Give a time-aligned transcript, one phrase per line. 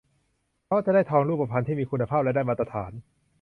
[0.65, 2.91] เพราะจะได้ทองรูปพรรณที่มีคุณภาพและได้มาตรฐาน